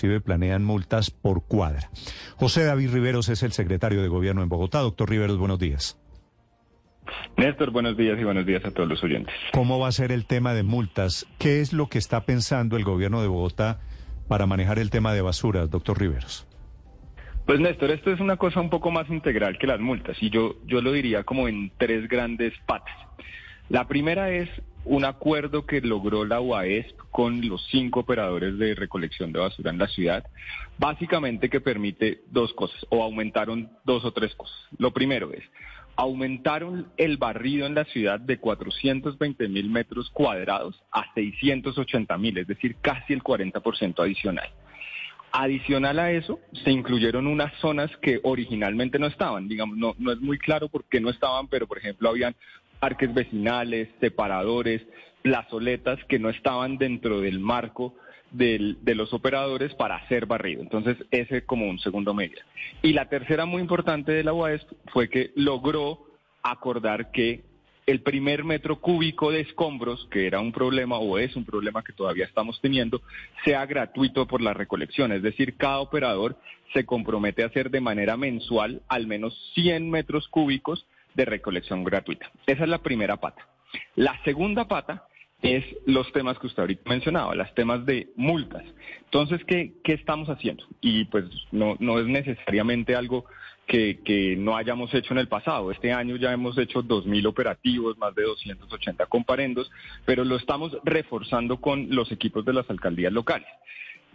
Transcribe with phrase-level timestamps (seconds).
[0.00, 1.90] inclusive planean multas por cuadra.
[2.36, 4.80] José David Riveros es el secretario de Gobierno en Bogotá.
[4.80, 5.98] Doctor Riveros, buenos días.
[7.36, 9.34] Néstor, buenos días y buenos días a todos los oyentes.
[9.52, 11.26] ¿Cómo va a ser el tema de multas?
[11.38, 13.80] ¿Qué es lo que está pensando el Gobierno de Bogotá
[14.28, 16.46] para manejar el tema de basuras, doctor Riveros?
[17.46, 20.56] Pues Néstor, esto es una cosa un poco más integral que las multas y yo,
[20.66, 22.94] yo lo diría como en tres grandes patas.
[23.68, 24.48] La primera es
[24.84, 29.78] un acuerdo que logró la UAESP con los cinco operadores de recolección de basura en
[29.78, 30.24] la ciudad,
[30.78, 34.56] básicamente que permite dos cosas, o aumentaron dos o tres cosas.
[34.78, 35.42] Lo primero es,
[35.96, 42.46] aumentaron el barrido en la ciudad de 420 mil metros cuadrados a 680 mil, es
[42.46, 44.48] decir, casi el 40% adicional.
[45.32, 49.46] Adicional a eso, se incluyeron unas zonas que originalmente no estaban.
[49.46, 52.34] Digamos, no, no es muy claro por qué no estaban, pero por ejemplo habían
[52.80, 54.82] parques vecinales, separadores,
[55.22, 57.94] plazoletas que no estaban dentro del marco
[58.32, 60.62] de los operadores para hacer barrido.
[60.62, 62.42] Entonces, ese como un segundo medida.
[62.80, 66.06] Y la tercera muy importante de la UAS fue que logró
[66.42, 67.42] acordar que
[67.86, 71.92] el primer metro cúbico de escombros, que era un problema o es un problema que
[71.92, 73.02] todavía estamos teniendo,
[73.44, 75.10] sea gratuito por la recolección.
[75.10, 76.38] Es decir, cada operador
[76.72, 82.30] se compromete a hacer de manera mensual al menos 100 metros cúbicos de recolección gratuita.
[82.46, 83.46] Esa es la primera pata.
[83.96, 85.06] La segunda pata
[85.42, 88.64] es los temas que usted ahorita mencionaba, los temas de multas.
[89.04, 90.64] Entonces, ¿qué, qué estamos haciendo?
[90.80, 93.24] Y pues no, no es necesariamente algo
[93.66, 95.70] que, que, no hayamos hecho en el pasado.
[95.70, 99.70] Este año ya hemos hecho 2.000 operativos, más de 280 comparendos,
[100.04, 103.48] pero lo estamos reforzando con los equipos de las alcaldías locales.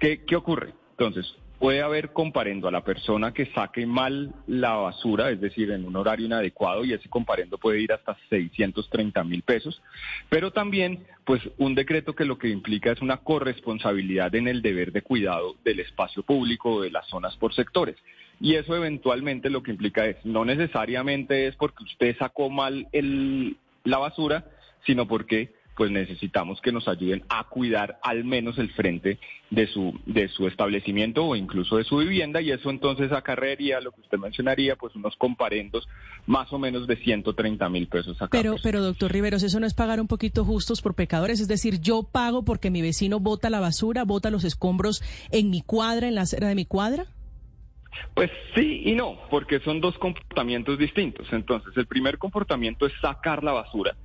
[0.00, 0.72] ¿Qué, qué ocurre?
[0.92, 5.84] Entonces, puede haber comparendo a la persona que saque mal la basura, es decir, en
[5.84, 9.80] un horario inadecuado, y ese comparendo puede ir hasta 630 mil pesos,
[10.28, 14.90] pero también, pues, un decreto que lo que implica es una corresponsabilidad en el deber
[14.90, 17.94] de cuidado del espacio público, de las zonas por sectores.
[18.40, 23.56] Y eso eventualmente lo que implica es, no necesariamente es porque usted sacó mal el,
[23.84, 24.46] la basura,
[24.84, 29.18] sino porque pues necesitamos que nos ayuden a cuidar al menos el frente
[29.50, 33.90] de su, de su establecimiento o incluso de su vivienda y eso entonces acarrearía lo
[33.90, 35.88] que usted mencionaría, pues unos comparendos
[36.24, 39.74] más o menos de 130 mil pesos a Pero, pero doctor Riveros, eso no es
[39.74, 43.58] pagar un poquito justos por pecadores, es decir, yo pago porque mi vecino bota la
[43.58, 47.06] basura, bota los escombros en mi cuadra, en la acera de mi cuadra.
[48.14, 51.26] Pues sí y no, porque son dos comportamientos distintos.
[51.32, 53.96] Entonces, el primer comportamiento es sacar la basura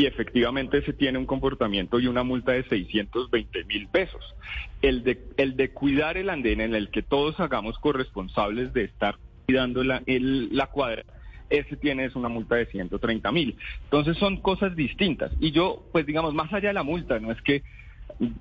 [0.00, 4.22] y efectivamente se tiene un comportamiento y una multa de 620 mil pesos.
[4.80, 9.16] El de, el de cuidar el andén en el que todos hagamos corresponsables de estar
[9.44, 11.04] cuidando la, la cuadra,
[11.50, 13.56] ese tiene es una multa de 130 mil.
[13.84, 15.32] Entonces son cosas distintas.
[15.38, 17.62] Y yo, pues digamos, más allá de la multa, no es que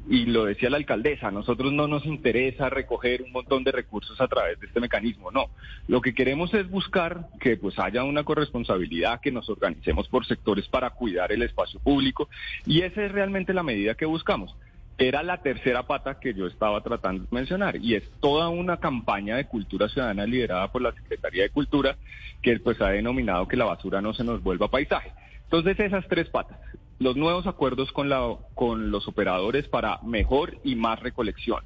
[0.09, 4.19] y lo decía la alcaldesa, a nosotros no nos interesa recoger un montón de recursos
[4.19, 5.47] a través de este mecanismo, no.
[5.87, 10.67] Lo que queremos es buscar que pues haya una corresponsabilidad, que nos organicemos por sectores
[10.67, 12.29] para cuidar el espacio público
[12.65, 14.55] y esa es realmente la medida que buscamos.
[14.97, 19.37] Era la tercera pata que yo estaba tratando de mencionar y es toda una campaña
[19.37, 21.95] de cultura ciudadana liderada por la Secretaría de Cultura
[22.41, 25.11] que pues ha denominado que la basura no se nos vuelva paisaje.
[25.43, 26.59] Entonces esas tres patas,
[26.99, 31.63] los nuevos acuerdos con, la, con los operadores para mejor y más recolección.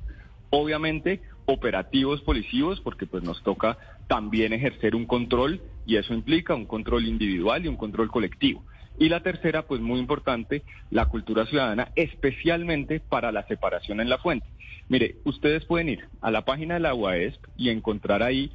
[0.51, 3.77] Obviamente, operativos policivos, porque pues nos toca
[4.07, 8.63] también ejercer un control y eso implica un control individual y un control colectivo.
[8.99, 10.61] Y la tercera, pues muy importante,
[10.91, 14.45] la cultura ciudadana, especialmente para la separación en la fuente.
[14.87, 18.51] Mire, ustedes pueden ir a la página de la UAESP y encontrar ahí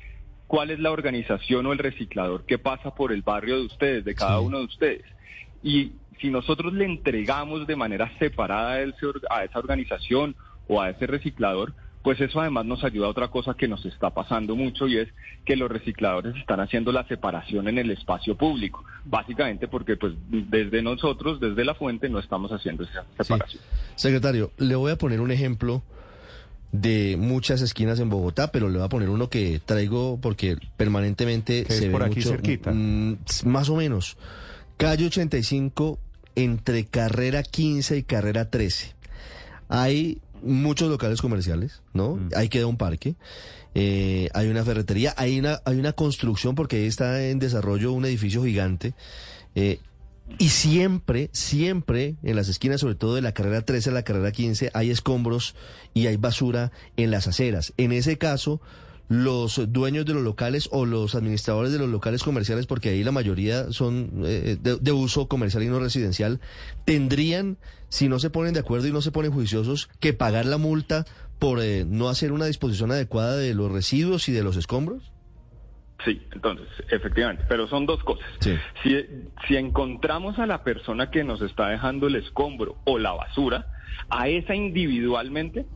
[0.46, 4.14] cuál es la organización o el reciclador que pasa por el barrio de ustedes, de
[4.14, 5.04] cada uno de ustedes.
[5.62, 8.72] Y si nosotros le entregamos de manera separada
[9.30, 10.34] a esa organización
[10.66, 14.10] o a ese reciclador, pues eso además nos ayuda a otra cosa que nos está
[14.10, 15.08] pasando mucho y es
[15.44, 20.82] que los recicladores están haciendo la separación en el espacio público, básicamente porque pues desde
[20.82, 23.62] nosotros, desde la fuente, no estamos haciendo esa separación.
[23.96, 25.82] Secretario, le voy a poner un ejemplo
[26.72, 31.64] de muchas esquinas en Bogotá, pero le voy a poner uno que traigo porque permanentemente
[31.68, 32.70] se ve por aquí mucho, cerquita.
[32.72, 34.16] mm, más o menos.
[34.76, 35.98] Calle 85
[36.38, 38.94] entre carrera 15 y carrera 13.
[39.68, 42.14] Hay muchos locales comerciales, ¿no?
[42.14, 42.30] Mm.
[42.36, 43.16] Ahí queda un parque.
[43.74, 48.04] eh, hay una ferretería, hay una, hay una construcción porque ahí está en desarrollo un
[48.04, 48.94] edificio gigante.
[49.54, 49.80] eh,
[50.38, 54.30] y siempre, siempre en las esquinas, sobre todo de la carrera 13 a la carrera
[54.30, 55.54] 15, hay escombros
[55.94, 57.72] y hay basura en las aceras.
[57.78, 58.60] En ese caso,
[59.08, 63.12] los dueños de los locales o los administradores de los locales comerciales, porque ahí la
[63.12, 66.40] mayoría son eh, de, uso comercial y no residencial,
[66.84, 67.56] tendrían,
[67.88, 71.06] si no se ponen de acuerdo y no se ponen juiciosos, que pagar la multa
[71.38, 75.12] por eh, no hacer una disposición adecuada de los residuos y de los escombros?
[76.04, 78.26] Sí, entonces, efectivamente, pero son dos cosas.
[78.82, 79.04] Si,
[79.46, 83.66] si encontramos a la persona que nos está dejando el escombro o la basura,
[84.08, 85.66] a esa individualmente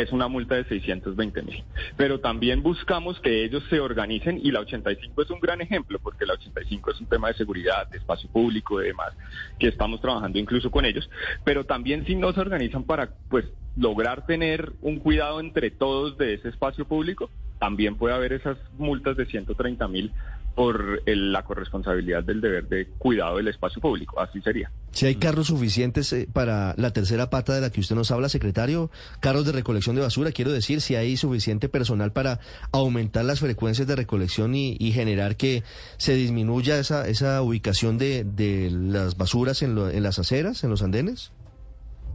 [0.00, 1.64] es una multa de 620 mil.
[1.96, 6.26] Pero también buscamos que ellos se organicen y la 85 es un gran ejemplo porque
[6.26, 9.12] la 85 es un tema de seguridad, de espacio público y demás,
[9.58, 11.08] que estamos trabajando incluso con ellos.
[11.44, 13.44] Pero también si no se organizan para pues
[13.76, 19.16] lograr tener un cuidado entre todos de ese espacio público, también puede haber esas multas
[19.16, 20.12] de 130 mil
[20.58, 24.18] por la corresponsabilidad del deber de cuidado del espacio público.
[24.18, 24.72] Así sería.
[24.90, 28.28] Si hay carros suficientes eh, para la tercera pata de la que usted nos habla,
[28.28, 28.90] secretario,
[29.20, 32.40] carros de recolección de basura, quiero decir, si hay suficiente personal para
[32.72, 35.62] aumentar las frecuencias de recolección y, generar que
[35.96, 40.82] se disminuya esa, esa ubicación de, de las basuras en, en las aceras, en los
[40.82, 41.30] andenes.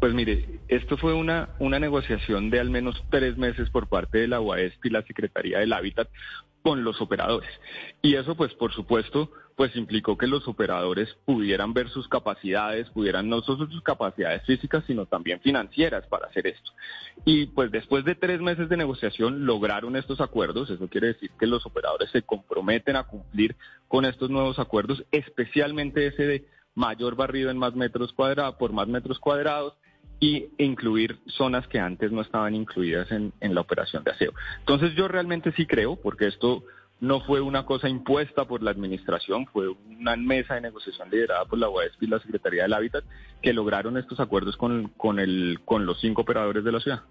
[0.03, 4.27] Pues mire, esto fue una, una negociación de al menos tres meses por parte de
[4.27, 6.09] la UASP y la Secretaría del Hábitat
[6.61, 7.49] con los operadores.
[8.01, 13.29] Y eso, pues, por supuesto, pues implicó que los operadores pudieran ver sus capacidades, pudieran
[13.29, 16.71] no solo sus capacidades físicas, sino también financieras para hacer esto.
[17.23, 20.69] Y pues después de tres meses de negociación lograron estos acuerdos.
[20.69, 23.55] Eso quiere decir que los operadores se comprometen a cumplir
[23.87, 26.45] con estos nuevos acuerdos, especialmente ese de
[26.75, 29.75] mayor barrido en más metros cuadrados, por más metros cuadrados,
[30.23, 34.31] y incluir zonas que antes no estaban incluidas en, la operación de aseo.
[34.59, 36.63] Entonces yo realmente sí creo, porque esto
[37.01, 41.59] no fue una cosa impuesta por la administración, fue una mesa de negociación liderada por
[41.59, 43.03] la UASP y la Secretaría del Hábitat
[43.41, 45.17] que lograron estos acuerdos con, con,
[45.85, 47.01] los cinco operadores de la ciudad.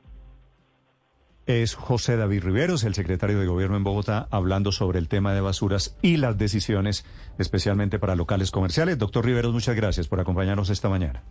[1.45, 5.43] Es José David Riveros, el secretario de Gobierno en Bogotá, hablando sobre el tema de
[5.43, 7.05] basuras y las decisiones,
[7.39, 8.97] especialmente para locales comerciales.
[8.97, 11.25] Doctor Riveros, muchas gracias por acompañarnos esta mañana.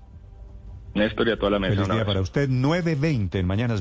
[0.94, 1.76] Néstor y a toda la mesa.
[1.76, 3.80] Feliz día para usted, 9.20 en Mañanas